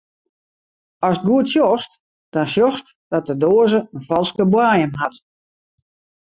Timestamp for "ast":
1.09-1.21